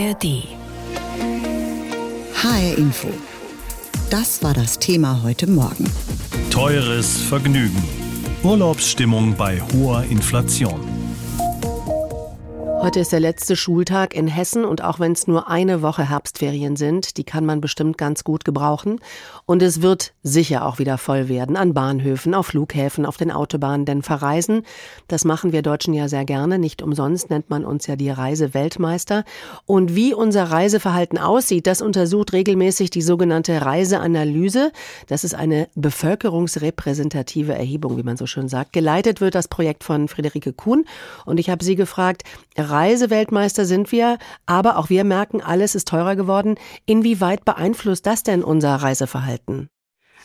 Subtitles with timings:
[0.00, 0.44] ARD.
[2.42, 3.08] HR Info.
[4.08, 5.84] Das war das Thema heute Morgen.
[6.50, 7.82] Teures Vergnügen.
[8.42, 10.89] Urlaubsstimmung bei hoher Inflation.
[12.82, 16.76] Heute ist der letzte Schultag in Hessen und auch wenn es nur eine Woche Herbstferien
[16.76, 19.00] sind, die kann man bestimmt ganz gut gebrauchen.
[19.44, 23.84] Und es wird sicher auch wieder voll werden an Bahnhöfen, auf Flughäfen, auf den Autobahnen,
[23.84, 24.62] denn verreisen,
[25.08, 26.58] das machen wir Deutschen ja sehr gerne.
[26.58, 29.24] Nicht umsonst nennt man uns ja die Reiseweltmeister.
[29.66, 34.72] Und wie unser Reiseverhalten aussieht, das untersucht regelmäßig die sogenannte Reiseanalyse.
[35.06, 38.72] Das ist eine bevölkerungsrepräsentative Erhebung, wie man so schön sagt.
[38.72, 40.86] Geleitet wird das Projekt von Friederike Kuhn.
[41.26, 42.22] Und ich habe sie gefragt,
[42.70, 46.56] Reiseweltmeister sind wir, aber auch wir merken, alles ist teurer geworden.
[46.86, 49.68] Inwieweit beeinflusst das denn unser Reiseverhalten?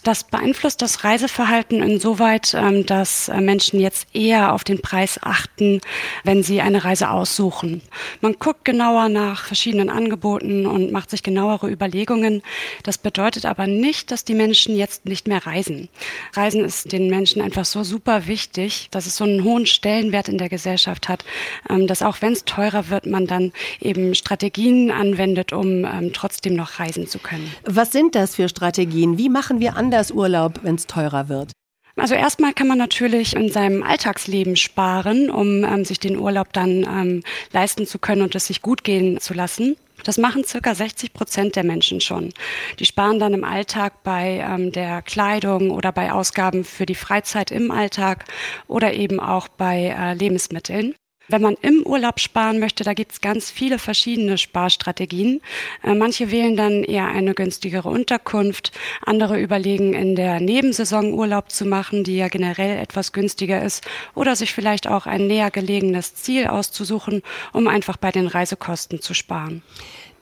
[0.06, 5.82] Das beeinflusst das Reiseverhalten insoweit, ähm, dass äh, Menschen jetzt eher auf den Preis achten,
[6.24, 7.82] wenn sie eine Reise aussuchen.
[8.22, 12.44] Man guckt genauer nach verschiedenen Angeboten und macht sich genauere Überlegungen.
[12.84, 15.90] Das bedeutet aber nicht, dass die Menschen jetzt nicht mehr reisen.
[16.34, 20.38] Reisen ist den Menschen einfach so super wichtig, dass es so einen hohen Stellenwert in
[20.38, 21.26] der Gesellschaft hat,
[21.68, 26.54] ähm, dass auch wenn es teurer wird, man dann eben Strategien anwendet, um ähm, trotzdem
[26.54, 27.52] noch reisen zu können.
[27.64, 29.18] Was sind das für Strategien?
[29.18, 31.52] Wie machen wir anders Urlaub, wenn es teurer wird?
[31.98, 36.84] Also erstmal kann man natürlich in seinem Alltagsleben sparen, um ähm, sich den Urlaub dann
[36.84, 39.78] ähm, leisten zu können und es sich gut gehen zu lassen.
[40.04, 42.34] Das machen circa 60 Prozent der Menschen schon.
[42.80, 47.50] Die sparen dann im Alltag bei ähm, der Kleidung oder bei Ausgaben für die Freizeit
[47.50, 48.26] im Alltag
[48.68, 50.96] oder eben auch bei äh, Lebensmitteln.
[51.28, 55.42] Wenn man im Urlaub sparen möchte, da gibt es ganz viele verschiedene Sparstrategien.
[55.84, 61.66] Äh, manche wählen dann eher eine günstigere Unterkunft, andere überlegen in der Nebensaison Urlaub zu
[61.66, 63.84] machen, die ja generell etwas günstiger ist,
[64.14, 67.24] oder sich vielleicht auch ein näher gelegenes Ziel auszusuchen,
[67.54, 69.64] um einfach bei den Reisekosten zu sparen.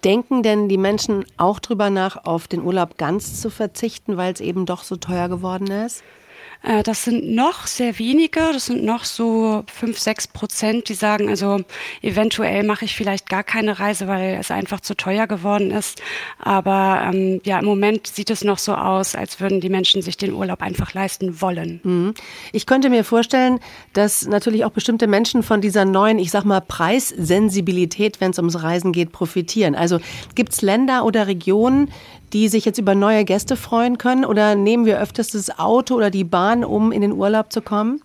[0.05, 4.41] Denken denn die Menschen auch drüber nach, auf den Urlaub ganz zu verzichten, weil es
[4.41, 6.03] eben doch so teuer geworden ist?
[6.63, 11.29] Äh, das sind noch sehr wenige, das sind noch so fünf, sechs Prozent, die sagen,
[11.29, 11.59] also
[12.01, 16.01] eventuell mache ich vielleicht gar keine Reise, weil es einfach zu teuer geworden ist.
[16.39, 20.17] Aber ähm, ja, im Moment sieht es noch so aus, als würden die Menschen sich
[20.17, 21.81] den Urlaub einfach leisten wollen.
[21.83, 22.13] Mhm.
[22.53, 23.59] Ich könnte mir vorstellen,
[23.91, 28.63] dass natürlich auch bestimmte Menschen von dieser neuen, ich sag mal, Preissensibilität, wenn es ums
[28.63, 29.75] Reisen geht, profitieren.
[29.75, 29.99] Also
[30.35, 31.89] gibt es Länder oder Regionen,
[32.33, 34.25] die sich jetzt über neue Gäste freuen können?
[34.25, 38.01] Oder nehmen wir öfters das Auto oder die Bahn, um in den Urlaub zu kommen?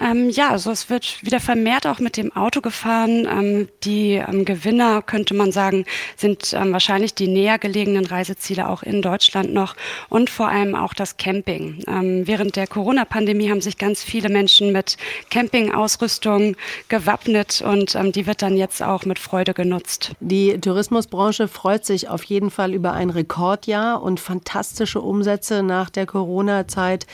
[0.00, 3.26] Ähm, ja, also es wird wieder vermehrt auch mit dem Auto gefahren.
[3.26, 5.84] Ähm, die ähm, Gewinner, könnte man sagen,
[6.16, 9.74] sind ähm, wahrscheinlich die näher gelegenen Reiseziele auch in Deutschland noch
[10.08, 11.82] und vor allem auch das Camping.
[11.88, 14.96] Ähm, während der Corona-Pandemie haben sich ganz viele Menschen mit
[15.30, 16.56] Campingausrüstung
[16.88, 20.12] gewappnet und ähm, die wird dann jetzt auch mit Freude genutzt.
[20.20, 26.06] Die Tourismusbranche freut sich auf jeden Fall über ein Rekordjahr und fantastische Umsätze nach der
[26.06, 27.06] Corona-Zeit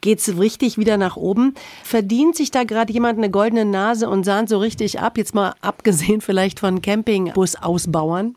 [0.00, 1.54] geht es richtig wieder nach oben.
[1.84, 5.18] Verdient sich da gerade jemand eine goldene Nase und sahnt so richtig ab?
[5.18, 8.36] Jetzt mal abgesehen vielleicht von Campingbusausbauern?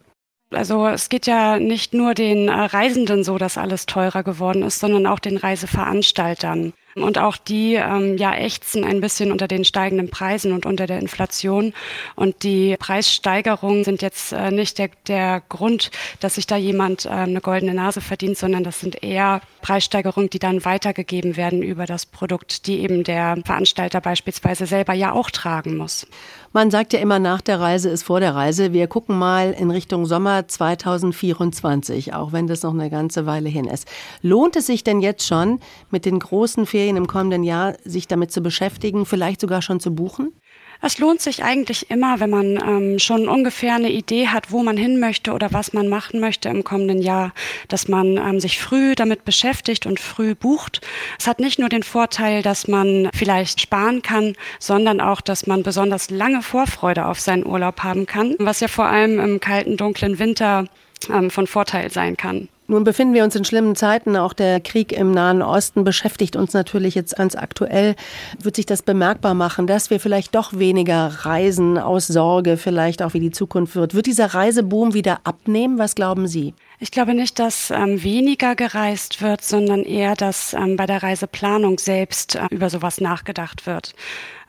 [0.54, 4.80] Also es geht ja nicht nur den äh, Reisenden so, dass alles teurer geworden ist,
[4.80, 6.74] sondern auch den Reiseveranstaltern.
[6.96, 11.00] Und auch die ähm, ja ächzen ein bisschen unter den steigenden Preisen und unter der
[11.00, 11.74] Inflation.
[12.16, 17.10] Und die Preissteigerungen sind jetzt äh, nicht der, der Grund, dass sich da jemand äh,
[17.10, 22.06] eine goldene Nase verdient, sondern das sind eher Preissteigerungen, die dann weitergegeben werden über das
[22.06, 26.08] Produkt, die eben der Veranstalter beispielsweise selber ja auch tragen muss.
[26.54, 28.74] Man sagt ja immer, nach der Reise ist vor der Reise.
[28.74, 33.68] Wir gucken mal in Richtung Sommer 2024, auch wenn das noch eine ganze Weile hin
[33.68, 33.88] ist.
[34.22, 35.62] Lohnt es sich denn jetzt schon
[35.92, 39.96] mit den großen Ferien im kommenden Jahr sich damit zu beschäftigen, vielleicht sogar schon zu
[39.96, 40.34] buchen?
[40.82, 44.78] Es lohnt sich eigentlich immer, wenn man ähm, schon ungefähr eine Idee hat, wo man
[44.78, 47.34] hin möchte oder was man machen möchte im kommenden Jahr,
[47.68, 50.82] dass man ähm, sich früh damit beschäftigt und früh bucht.
[51.20, 55.62] Es hat nicht nur den Vorteil, dass man vielleicht sparen kann, sondern auch, dass man
[55.62, 60.18] besonders lange Vorfreude auf seinen Urlaub haben kann, was ja vor allem im kalten, dunklen
[60.18, 60.66] Winter
[61.10, 62.50] ähm, von Vorteil sein kann.
[62.72, 64.16] Nun befinden wir uns in schlimmen Zeiten.
[64.16, 67.96] Auch der Krieg im Nahen Osten beschäftigt uns natürlich jetzt ganz aktuell.
[68.42, 73.14] Wird sich das bemerkbar machen, dass wir vielleicht doch weniger reisen aus Sorge, vielleicht auch
[73.14, 73.94] wie die Zukunft wird?
[73.94, 75.80] Wird dieser Reiseboom wieder abnehmen?
[75.80, 76.54] Was glauben Sie?
[76.84, 81.78] Ich glaube nicht, dass ähm, weniger gereist wird, sondern eher, dass ähm, bei der Reiseplanung
[81.78, 83.94] selbst äh, über sowas nachgedacht wird.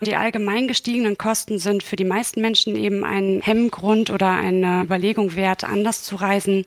[0.00, 5.36] Die allgemein gestiegenen Kosten sind für die meisten Menschen eben ein Hemmgrund oder eine Überlegung
[5.36, 6.64] wert, anders zu reisen.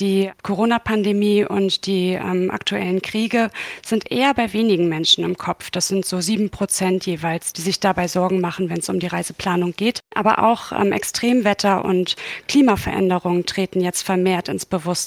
[0.00, 3.50] Die Corona-Pandemie und die ähm, aktuellen Kriege
[3.86, 5.70] sind eher bei wenigen Menschen im Kopf.
[5.70, 9.06] Das sind so sieben Prozent jeweils, die sich dabei Sorgen machen, wenn es um die
[9.06, 10.00] Reiseplanung geht.
[10.14, 12.16] Aber auch ähm, Extremwetter und
[12.48, 15.03] Klimaveränderungen treten jetzt vermehrt ins Bewusstsein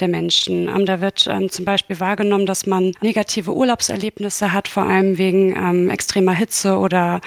[0.00, 0.68] der Menschen.
[0.68, 5.56] Ähm, da wird ähm, zum Beispiel wahrgenommen, dass man negative Urlaubserlebnisse hat, vor allem wegen
[5.56, 7.20] ähm, extremer Hitze oder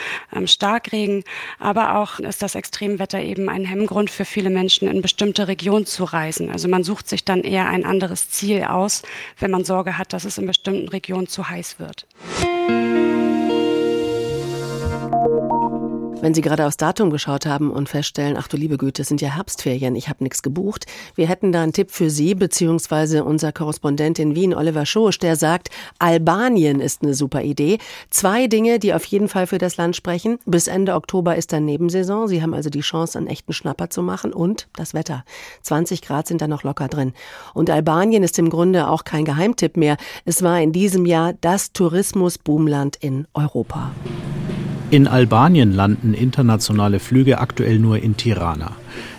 [0.46, 1.24] Starkregen.
[1.60, 6.04] Aber auch ist das Extremwetter eben ein Hemmgrund für viele Menschen, in bestimmte Regionen zu
[6.04, 6.52] reisen.
[6.52, 9.04] Also man sucht sich dann eher ein anderes Ziel aus,
[9.40, 12.06] wenn man Sorge hat, dass es in bestimmten Regionen zu heiß wird.
[16.20, 19.22] Wenn Sie gerade aufs Datum geschaut haben und feststellen, ach du liebe Güte, es sind
[19.22, 23.52] ja Herbstferien, ich habe nichts gebucht, wir hätten da einen Tipp für Sie, beziehungsweise unser
[23.52, 25.70] Korrespondent in Wien, Oliver Schosch, der sagt,
[26.00, 27.78] Albanien ist eine super Idee.
[28.10, 30.40] Zwei Dinge, die auf jeden Fall für das Land sprechen.
[30.46, 32.28] Bis Ende Oktober ist dann Nebensaison.
[32.28, 34.34] Sie haben also die Chance, einen echten Schnapper zu machen.
[34.34, 35.24] Und das Wetter.
[35.62, 37.14] 20 Grad sind da noch locker drin.
[37.54, 39.98] Und Albanien ist im Grunde auch kein Geheimtipp mehr.
[40.26, 43.92] Es war in diesem Jahr das Tourismusboomland in Europa.
[44.90, 48.72] In Albanien landen internationale Flüge aktuell nur in Tirana.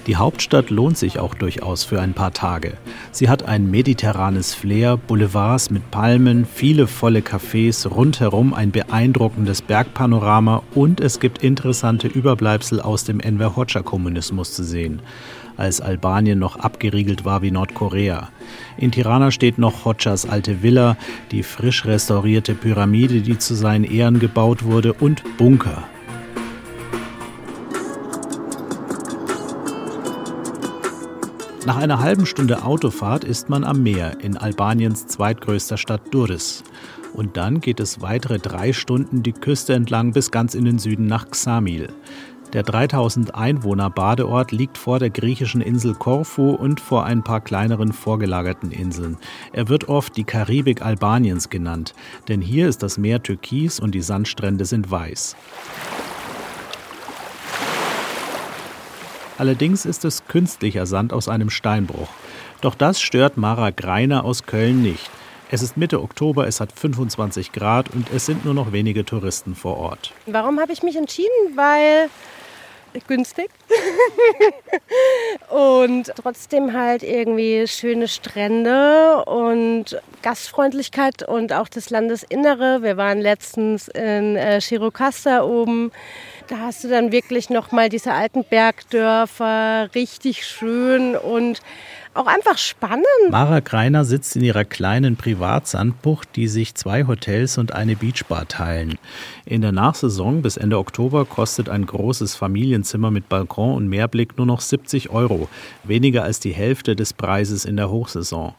[0.09, 2.79] Die Hauptstadt lohnt sich auch durchaus für ein paar Tage.
[3.13, 10.63] Sie hat ein mediterranes Flair, Boulevards mit Palmen, viele volle Cafés, rundherum ein beeindruckendes Bergpanorama
[10.75, 15.03] und es gibt interessante Überbleibsel aus dem Enver Hoxha-Kommunismus zu sehen
[15.59, 18.29] als Albanien noch abgeriegelt war wie Nordkorea.
[18.77, 20.97] In Tirana steht noch Hoxhas alte Villa,
[21.33, 25.83] die frisch restaurierte Pyramide, die zu seinen Ehren gebaut wurde, und Bunker.
[31.69, 36.65] Nach einer halben Stunde Autofahrt ist man am Meer in Albaniens zweitgrößter Stadt Durres.
[37.13, 41.05] Und dann geht es weitere drei Stunden die Küste entlang bis ganz in den Süden
[41.05, 41.93] nach Xamil.
[42.55, 47.93] Der 3000 Einwohner Badeort liegt vor der griechischen Insel Korfu und vor ein paar kleineren
[47.93, 49.19] vorgelagerten Inseln.
[49.53, 51.93] Er wird oft die Karibik Albaniens genannt,
[52.29, 55.37] denn hier ist das Meer türkis und die Sandstrände sind weiß.
[59.39, 62.09] Allerdings ist es künstlicher Sand aus einem Steinbruch.
[62.61, 65.09] Doch das stört Mara Greiner aus Köln nicht.
[65.51, 69.55] Es ist Mitte Oktober, es hat 25 Grad und es sind nur noch wenige Touristen
[69.55, 70.13] vor Ort.
[70.27, 71.55] Warum habe ich mich entschieden?
[71.55, 72.11] Weil
[73.07, 73.49] günstig.
[75.51, 82.83] und trotzdem halt irgendwie schöne Strände und Gastfreundlichkeit und auch das Landesinnere.
[82.83, 85.93] Wir waren letztens in äh, Chirokasta oben.
[86.49, 91.61] Da hast du dann wirklich noch mal diese alten Bergdörfer, richtig schön und
[92.15, 93.05] auch einfach spannend.
[93.31, 98.99] Mara Greiner sitzt in ihrer kleinen Privatsandbucht, die sich zwei Hotels und eine Beachbar teilen.
[99.45, 104.47] In der Nachsaison bis Ende Oktober kostet ein großes Familienzimmer mit Balkon und Meerblick nur
[104.47, 105.49] noch 70 Euro,
[105.85, 108.55] weniger als die Hälfte des Preises in der Hochsaison.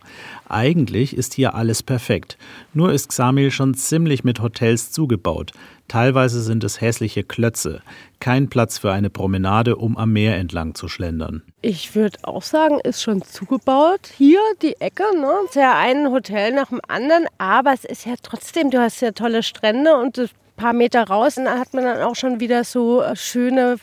[0.48, 2.38] Eigentlich ist hier alles perfekt.
[2.74, 5.52] Nur ist Xamil schon ziemlich mit Hotels zugebaut.
[5.88, 7.82] Teilweise sind es hässliche Klötze.
[8.20, 11.44] Kein Platz für eine Promenade, um am Meer entlang zu schlendern.
[11.62, 14.12] Ich würde auch sagen, ist schon zugebaut.
[14.18, 15.32] Hier die Ecke, ne?
[15.46, 17.26] Ist ja ein Hotel nach dem anderen.
[17.38, 21.38] Aber es ist ja trotzdem, du hast ja tolle Strände und ein paar Meter raus
[21.38, 23.78] und da hat man dann auch schon wieder so äh, schöne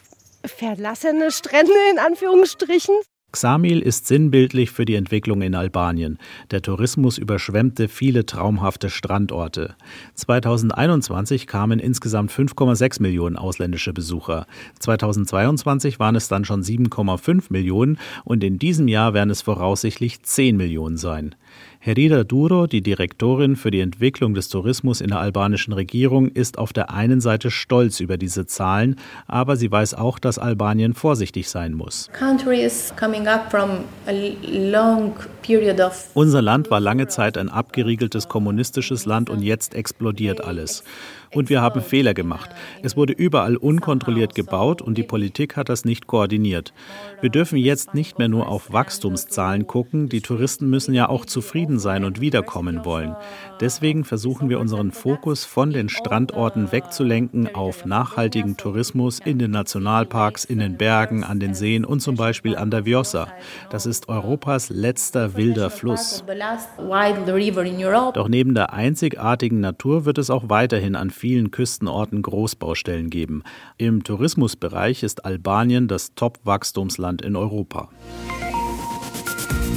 [0.45, 2.95] verlassene Strände in Anführungsstrichen.
[3.37, 6.17] Xamil ist sinnbildlich für die Entwicklung in Albanien.
[6.51, 9.77] Der Tourismus überschwemmte viele traumhafte Strandorte.
[10.15, 14.47] 2021 kamen insgesamt 5,6 Millionen ausländische Besucher.
[14.79, 20.57] 2022 waren es dann schon 7,5 Millionen und in diesem Jahr werden es voraussichtlich 10
[20.57, 21.35] Millionen sein.
[21.87, 26.73] Herida Duro, die Direktorin für die Entwicklung des Tourismus in der albanischen Regierung, ist auf
[26.73, 28.97] der einen Seite stolz über diese Zahlen,
[29.29, 32.11] aber sie weiß auch, dass Albanien vorsichtig sein muss.
[36.15, 40.83] Unser Land war lange Zeit ein abgeriegeltes kommunistisches Land und jetzt explodiert alles.
[41.33, 42.51] Und wir haben Fehler gemacht.
[42.83, 46.73] Es wurde überall unkontrolliert gebaut und die Politik hat das nicht koordiniert.
[47.21, 50.09] Wir dürfen jetzt nicht mehr nur auf Wachstumszahlen gucken.
[50.09, 53.17] Die Touristen müssen ja auch zufrieden sein und wiederkommen wollen.
[53.61, 60.45] Deswegen versuchen wir unseren Fokus von den Strandorten wegzulenken auf nachhaltigen Tourismus in den Nationalparks,
[60.45, 63.29] in den Bergen, an den Seen und zum Beispiel an der Vjosa.
[63.71, 66.23] Das ist Europas letzter wilder Fluss.
[68.15, 73.43] Doch neben der einzigartigen Natur wird es auch weiterhin an vielen Küstenorten Großbaustellen geben.
[73.79, 77.89] Im Tourismusbereich ist Albanien das Top-Wachstumsland in Europa.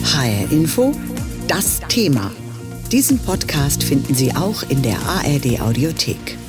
[0.03, 0.91] HR Info,
[1.47, 2.31] das Thema.
[2.91, 6.39] Diesen Podcast finden Sie auch in der ARD Audiothek.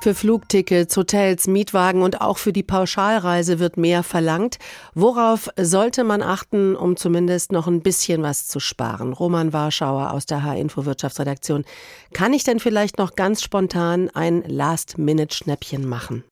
[0.00, 4.58] Für Flugtickets, Hotels, Mietwagen und auch für die Pauschalreise wird mehr verlangt.
[4.94, 9.12] Worauf sollte man achten, um zumindest noch ein bisschen was zu sparen?
[9.12, 11.64] Roman Warschauer aus der H-Info Wirtschaftsredaktion.
[12.12, 16.22] Kann ich denn vielleicht noch ganz spontan ein Last-Minute-Schnäppchen machen?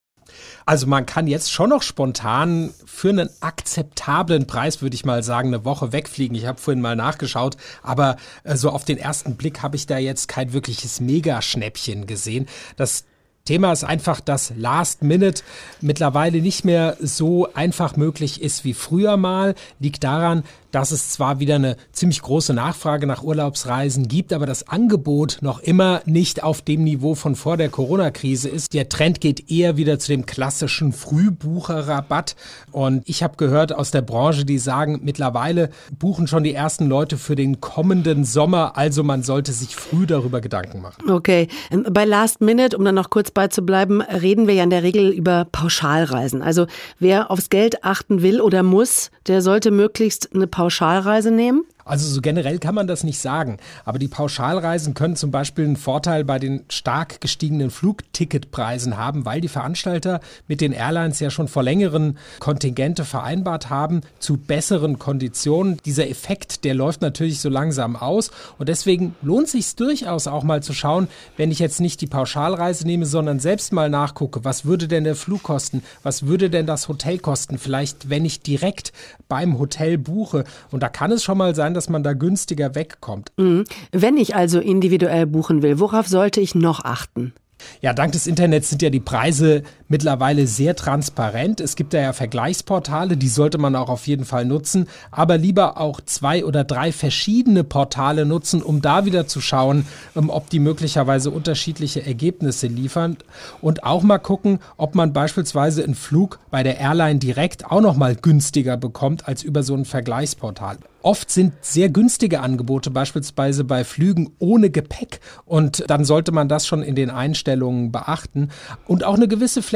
[0.65, 5.49] Also man kann jetzt schon noch spontan für einen akzeptablen Preis, würde ich mal sagen,
[5.49, 6.37] eine Woche wegfliegen.
[6.37, 9.99] Ich habe vorhin mal nachgeschaut, aber äh, so auf den ersten Blick habe ich da
[9.99, 12.47] jetzt kein wirkliches Megaschnäppchen gesehen.
[12.77, 13.05] Das
[13.47, 15.43] Thema ist einfach, dass Last Minute
[15.81, 19.55] mittlerweile nicht mehr so einfach möglich ist wie früher mal.
[19.79, 24.69] Liegt daran, dass es zwar wieder eine ziemlich große Nachfrage nach Urlaubsreisen gibt, aber das
[24.69, 28.75] Angebot noch immer nicht auf dem Niveau von vor der Corona-Krise ist.
[28.75, 32.37] Der Trend geht eher wieder zu dem klassischen Frühbucherrabatt.
[32.73, 37.19] Und ich habe gehört aus der Branche, die sagen, mittlerweile buchen schon die ersten Leute
[37.19, 38.77] für den kommenden Sommer.
[38.77, 41.11] Also man sollte sich früh darüber Gedanken machen.
[41.11, 41.49] Okay.
[41.91, 45.47] Bei Last Minute, um dann noch kurz beizubleiben, reden wir ja in der Regel über
[45.51, 46.43] Pauschalreisen.
[46.43, 46.67] Also
[46.99, 51.67] wer aufs Geld achten will oder muss, der sollte möglichst eine Pauschalreise nehmen?
[51.87, 53.59] Also so generell kann man das nicht sagen.
[53.85, 59.41] Aber die Pauschalreisen können zum Beispiel einen Vorteil bei den stark gestiegenen Flugticketpreisen haben, weil
[59.41, 65.77] die Veranstalter mit den Airlines ja schon vor längeren Kontingente vereinbart haben zu besseren Konditionen.
[65.85, 68.33] Dieser Effekt, der läuft natürlich so langsam aus.
[68.59, 72.85] Und deswegen lohnt sich durchaus auch mal zu schauen, wenn ich jetzt nicht die Pauschalreise
[72.85, 75.85] nehme, sondern selbst mal nachgucke, was würde denn der Flug kosten?
[76.03, 77.59] Was würde denn das Hotel kosten?
[77.59, 78.93] Vielleicht, wenn ich direkt
[79.29, 80.43] beim Hotel buche.
[80.73, 83.33] Und da kann es schon mal sein, dass man da günstiger wegkommt.
[83.37, 83.65] Mhm.
[83.93, 87.33] Wenn ich also individuell buchen will, worauf sollte ich noch achten?
[87.81, 91.61] Ja, dank des Internets sind ja die Preise mittlerweile sehr transparent.
[91.61, 95.81] Es gibt da ja Vergleichsportale, die sollte man auch auf jeden Fall nutzen, aber lieber
[95.81, 100.59] auch zwei oder drei verschiedene Portale nutzen, um da wieder zu schauen, ähm, ob die
[100.59, 103.17] möglicherweise unterschiedliche Ergebnisse liefern
[103.61, 107.97] und auch mal gucken, ob man beispielsweise einen Flug bei der Airline direkt auch noch
[107.97, 110.79] mal günstiger bekommt als über so ein Vergleichsportal.
[111.07, 115.21] Oft sind sehr günstige Angebote, beispielsweise bei Flügen ohne Gepäck.
[115.45, 118.49] Und dann sollte man das schon in den Einstellungen beachten.
[118.89, 119.76] Und auch eine gewisse Flexibilität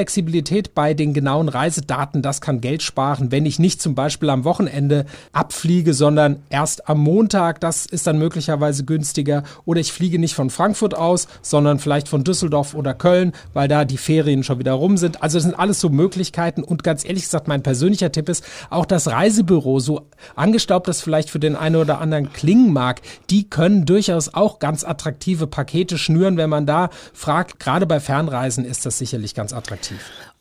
[0.75, 5.07] bei den genauen Reisedaten, das kann Geld sparen, wenn ich nicht zum Beispiel am Wochenende
[5.33, 7.61] abfliege, sondern erst am Montag.
[7.61, 9.43] Das ist dann möglicherweise günstiger.
[9.65, 13.85] Oder ich fliege nicht von Frankfurt aus, sondern vielleicht von Düsseldorf oder Köln, weil da
[13.85, 15.23] die Ferien schon wieder rum sind.
[15.23, 16.63] Also das sind alles so Möglichkeiten.
[16.63, 21.31] Und ganz ehrlich gesagt, mein persönlicher Tipp ist, auch das Reisebüro, so angestaubt das vielleicht
[21.31, 26.37] für den einen oder anderen klingen mag, die können durchaus auch ganz attraktive Pakete schnüren,
[26.37, 27.61] wenn man da fragt.
[27.61, 29.90] Gerade bei Fernreisen ist das sicherlich ganz attraktiv.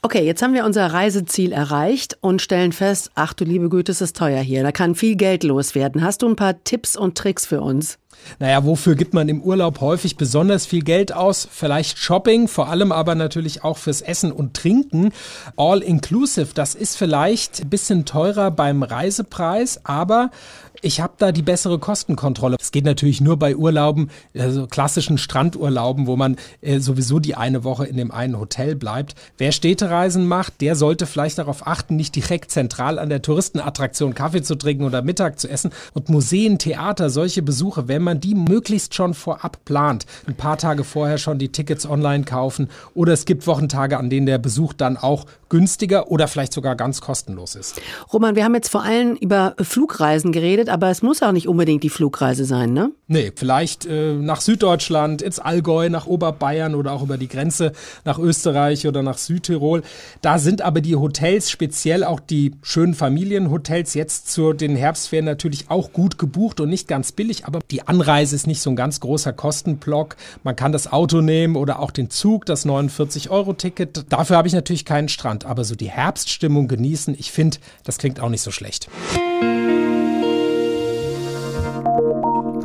[0.02, 4.00] Okay, jetzt haben wir unser Reiseziel erreicht und stellen fest, ach du liebe Güte, es
[4.00, 4.64] ist teuer hier.
[4.64, 6.02] Da kann viel Geld loswerden.
[6.02, 7.98] Hast du ein paar Tipps und Tricks für uns?
[8.40, 11.48] Naja, wofür gibt man im Urlaub häufig besonders viel Geld aus?
[11.50, 15.12] Vielleicht Shopping, vor allem aber natürlich auch fürs Essen und Trinken.
[15.58, 20.32] All inclusive, das ist vielleicht ein bisschen teurer beim Reisepreis, aber
[20.82, 22.58] ich habe da die bessere Kostenkontrolle.
[22.60, 27.64] Es geht natürlich nur bei Urlauben, also klassischen Strandurlauben, wo man äh, sowieso die eine
[27.64, 29.16] Woche in dem einen Hotel bleibt.
[29.38, 34.42] Wer Städtereisen macht, der sollte vielleicht darauf achten, nicht direkt zentral an der Touristenattraktion Kaffee
[34.42, 35.72] zu trinken oder Mittag zu essen.
[35.94, 40.84] Und Museen, Theater, solche Besuche, wenn man die möglichst schon vorab plant, ein paar Tage
[40.84, 44.98] vorher schon die Tickets online kaufen oder es gibt Wochentage, an denen der Besuch dann
[44.98, 47.82] auch günstiger oder vielleicht sogar ganz kostenlos ist.
[48.14, 51.84] Roman, wir haben jetzt vor allem über Flugreisen geredet, aber es muss auch nicht unbedingt
[51.84, 52.92] die Flugreise sein, ne?
[53.08, 57.74] Nee, vielleicht äh, nach Süddeutschland, ins Allgäu, nach Oberbayern oder auch über die Grenze
[58.06, 59.82] nach Österreich oder nach Südtirol.
[60.22, 65.70] Da sind aber die Hotels, speziell auch die schönen Familienhotels, jetzt zu den Herbstferien natürlich
[65.70, 69.00] auch gut gebucht und nicht ganz billig, aber die Anreise ist nicht so ein ganz
[69.00, 70.16] großer Kostenblock.
[70.44, 74.06] Man kann das Auto nehmen oder auch den Zug, das 49-Euro-Ticket.
[74.10, 78.20] Dafür habe ich natürlich keinen Strand, aber so die Herbststimmung genießen, ich finde, das klingt
[78.20, 78.90] auch nicht so schlecht.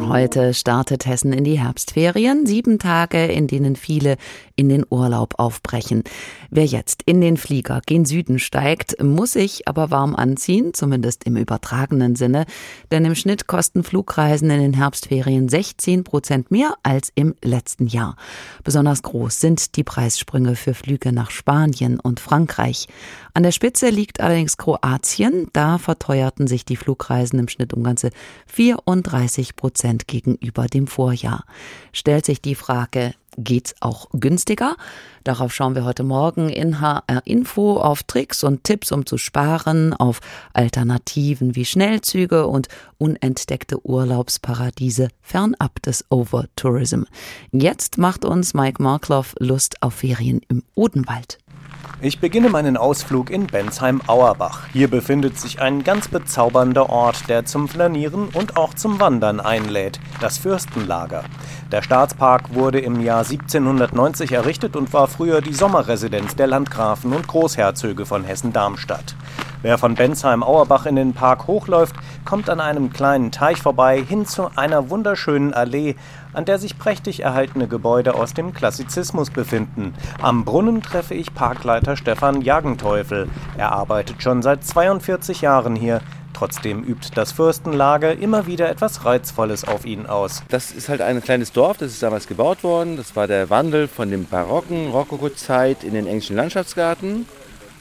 [0.09, 4.17] Heute startet Hessen in die Herbstferien, sieben Tage, in denen viele
[4.55, 6.05] in den Urlaub aufbrechen.
[6.51, 11.37] Wer jetzt in den Flieger gen Süden steigt, muss sich aber warm anziehen, zumindest im
[11.37, 12.45] übertragenen Sinne,
[12.93, 18.17] denn im Schnitt kosten Flugreisen in den Herbstferien 16 Prozent mehr als im letzten Jahr.
[18.63, 22.89] Besonders groß sind die Preissprünge für Flüge nach Spanien und Frankreich.
[23.33, 25.49] An der Spitze liegt allerdings Kroatien.
[25.53, 28.11] Da verteuerten sich die Flugreisen im Schnitt um ganze
[28.47, 31.45] 34 Prozent gegenüber dem Vorjahr.
[31.93, 34.77] Stellt sich die Frage, geht's auch günstiger.
[35.25, 39.93] Darauf schauen wir heute Morgen in HR Info auf Tricks und Tipps, um zu sparen,
[39.95, 40.21] auf
[40.53, 47.03] Alternativen wie Schnellzüge und unentdeckte Urlaubsparadiese fernab des Overtourism.
[47.53, 51.39] Jetzt macht uns Mike Markloff Lust auf Ferien im Odenwald.
[52.01, 54.67] Ich beginne meinen Ausflug in Bensheim-Auerbach.
[54.73, 60.01] Hier befindet sich ein ganz bezaubernder Ort, der zum Flanieren und auch zum Wandern einlädt,
[60.21, 61.25] das Fürstenlager.
[61.71, 67.27] Der Staatspark wurde im Jahr 1790 errichtet und war früher die Sommerresidenz der Landgrafen und
[67.27, 69.15] Großherzöge von Hessen-Darmstadt.
[69.63, 71.97] Wer von Bensheim-Auerbach in den Park hochläuft,
[72.27, 75.95] kommt an einem kleinen Teich vorbei hin zu einer wunderschönen Allee,
[76.35, 79.95] an der sich prächtig erhaltene Gebäude aus dem Klassizismus befinden.
[80.21, 83.29] Am Brunnen treffe ich Parkleiter Stefan Jagenteufel.
[83.57, 86.01] Er arbeitet schon seit 42 Jahren hier.
[86.35, 90.43] Trotzdem übt das Fürstenlager immer wieder etwas Reizvolles auf ihn aus.
[90.49, 92.97] Das ist halt ein kleines Dorf, das ist damals gebaut worden.
[92.97, 97.27] Das war der Wandel von dem barocken Rokoko-Zeit in den englischen Landschaftsgarten.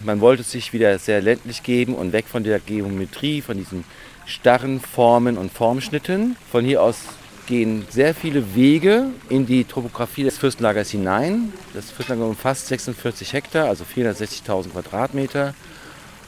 [0.01, 3.85] Man wollte sich wieder sehr ländlich geben und weg von der Geometrie, von diesen
[4.25, 6.35] starren Formen und Formschnitten.
[6.51, 6.97] Von hier aus
[7.45, 11.53] gehen sehr viele Wege in die Topografie des Fürstenlagers hinein.
[11.73, 15.53] Das Fürstenlager umfasst 46 Hektar, also 460.000 Quadratmeter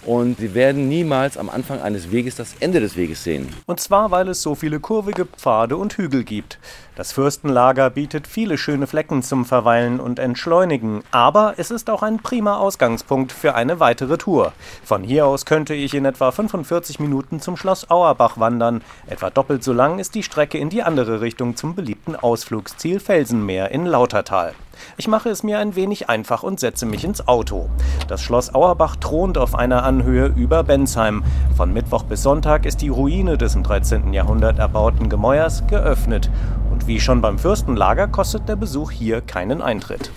[0.05, 3.49] und Sie werden niemals am Anfang eines Weges das Ende des Weges sehen.
[3.65, 6.59] Und zwar, weil es so viele kurvige Pfade und Hügel gibt.
[6.95, 12.19] Das Fürstenlager bietet viele schöne Flecken zum Verweilen und Entschleunigen, aber es ist auch ein
[12.19, 14.53] prima Ausgangspunkt für eine weitere Tour.
[14.83, 18.81] Von hier aus könnte ich in etwa 45 Minuten zum Schloss Auerbach wandern.
[19.07, 23.71] Etwa doppelt so lang ist die Strecke in die andere Richtung zum beliebten Ausflugsziel Felsenmeer
[23.71, 24.53] in Lautertal.
[24.97, 27.69] Ich mache es mir ein wenig einfach und setze mich ins Auto.
[28.07, 31.23] Das Schloss Auerbach thront auf einer Anhöhe über Bensheim.
[31.55, 34.13] Von Mittwoch bis Sonntag ist die Ruine des im 13.
[34.13, 36.29] Jahrhundert erbauten Gemäuers geöffnet.
[36.71, 40.11] Und wie schon beim Fürstenlager kostet der Besuch hier keinen Eintritt.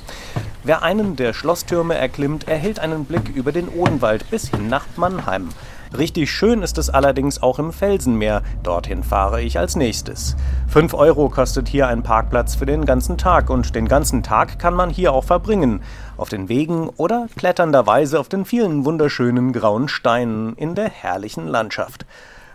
[0.65, 5.49] Wer einen der Schlosstürme erklimmt, erhält einen Blick über den Odenwald bis hin nach Mannheim.
[5.97, 8.43] Richtig schön ist es allerdings auch im Felsenmeer.
[8.63, 10.37] Dorthin fahre ich als nächstes.
[10.69, 14.75] 5 Euro kostet hier ein Parkplatz für den ganzen Tag und den ganzen Tag kann
[14.75, 15.83] man hier auch verbringen.
[16.19, 22.05] Auf den Wegen oder kletternderweise auf den vielen wunderschönen grauen Steinen in der herrlichen Landschaft.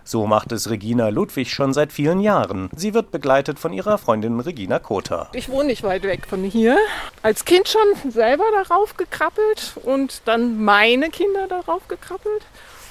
[0.06, 2.70] So macht es Regina Ludwig schon seit vielen Jahren.
[2.76, 5.30] Sie wird begleitet von ihrer Freundin Regina Kota.
[5.32, 6.78] Ich wohne nicht weit weg von hier.
[7.22, 12.44] Als Kind schon selber darauf gekrabbelt und dann meine Kinder darauf gekrabbelt.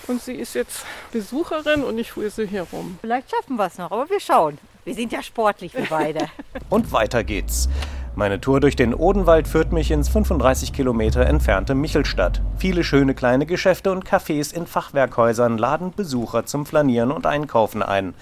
[0.09, 2.99] Und sie ist jetzt Besucherin und ich fuhr sie hier rum.
[3.01, 4.59] Vielleicht schaffen wir es noch, aber wir schauen.
[4.85, 6.27] Wir sind ja sportlich, wir beide.
[6.69, 7.69] und weiter geht's.
[8.15, 12.43] Meine Tour durch den Odenwald führt mich ins 35 Kilometer entfernte Michelstadt.
[12.59, 18.13] Viele schöne kleine Geschäfte und Cafés in Fachwerkhäusern laden Besucher zum Flanieren und Einkaufen ein.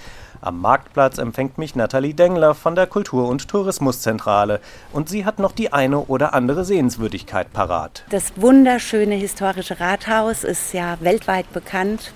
[0.43, 4.61] Am Marktplatz empfängt mich Nathalie Dengler von der Kultur- und Tourismuszentrale
[4.93, 8.05] und sie hat noch die eine oder andere Sehenswürdigkeit parat.
[8.09, 12.15] Das wunderschöne historische Rathaus ist ja weltweit bekannt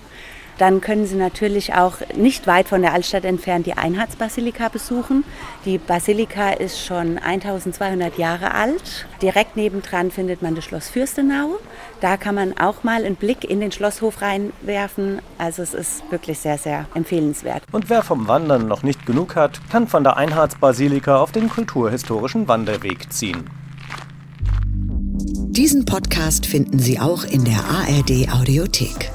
[0.57, 5.23] dann können Sie natürlich auch nicht weit von der Altstadt entfernt die Einheitsbasilika besuchen.
[5.65, 9.05] Die Basilika ist schon 1200 Jahre alt.
[9.21, 11.57] Direkt nebendran findet man das Schloss Fürstenau.
[11.99, 15.19] Da kann man auch mal einen Blick in den Schlosshof reinwerfen.
[15.37, 17.63] Also es ist wirklich sehr, sehr empfehlenswert.
[17.71, 22.47] Und wer vom Wandern noch nicht genug hat, kann von der Einheitsbasilika auf den kulturhistorischen
[22.47, 23.49] Wanderweg ziehen.
[25.55, 29.11] Diesen Podcast finden Sie auch in der ARD Audiothek.